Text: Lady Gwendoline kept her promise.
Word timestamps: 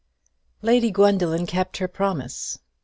Lady 0.63 0.89
Gwendoline 0.89 1.45
kept 1.45 1.77
her 1.77 1.87
promise. 1.87 2.57